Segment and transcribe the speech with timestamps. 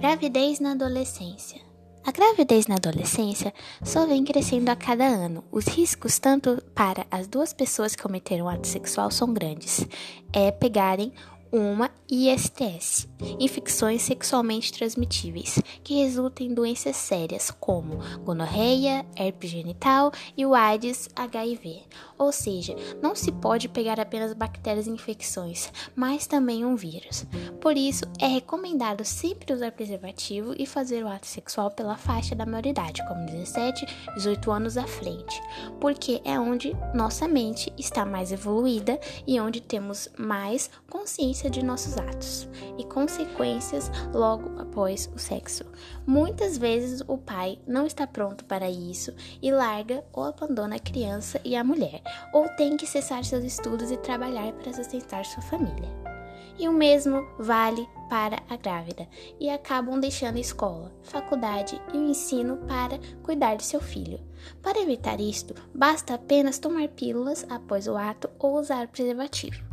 [0.00, 1.60] Gravidez na adolescência.
[2.02, 3.52] A gravidez na adolescência
[3.84, 5.44] só vem crescendo a cada ano.
[5.52, 9.86] Os riscos, tanto para as duas pessoas que cometeram ato sexual, são grandes.
[10.32, 11.12] É pegarem
[11.52, 13.08] uma ISTS,
[13.38, 21.08] infecções sexualmente transmitíveis, que resultam em doenças sérias como gonorreia, herpes genital e o AIDS
[21.14, 21.82] HIV.
[22.18, 27.24] Ou seja, não se pode pegar apenas bactérias e infecções, mas também um vírus.
[27.60, 32.44] Por isso, é recomendado sempre usar preservativo e fazer o ato sexual pela faixa da
[32.44, 33.86] maioridade, como 17,
[34.16, 35.40] 18 anos à frente,
[35.80, 41.64] porque é onde nossa mente está mais evoluída e onde temos mais consciência consciência de
[41.64, 45.64] nossos atos e consequências logo após o sexo.
[46.06, 51.40] Muitas vezes o pai não está pronto para isso e larga ou abandona a criança
[51.44, 55.88] e a mulher, ou tem que cessar seus estudos e trabalhar para sustentar sua família.
[56.58, 62.10] E o mesmo vale para a grávida, e acabam deixando a escola, faculdade e o
[62.10, 64.20] ensino para cuidar de seu filho.
[64.60, 69.69] Para evitar isto, basta apenas tomar pílulas após o ato ou usar preservativo.